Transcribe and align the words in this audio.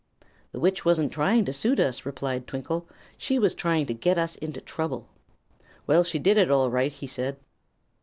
"The 0.51 0.59
witch 0.59 0.83
wasn't 0.83 1.11
trying 1.13 1.45
to 1.45 1.53
suit 1.53 1.79
us," 1.79 2.07
replied 2.07 2.47
Twinkle; 2.47 2.87
"she 3.19 3.37
was 3.37 3.53
trying 3.53 3.85
to 3.85 3.93
get 3.93 4.17
us 4.17 4.35
into 4.37 4.59
trouble." 4.59 5.07
"Well, 5.85 6.03
she 6.03 6.17
did 6.17 6.37
it, 6.37 6.49
all 6.49 6.71
right," 6.71 6.91
he 6.91 7.05
said. 7.05 7.37